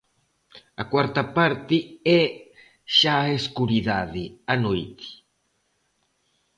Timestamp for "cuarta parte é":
0.91-2.23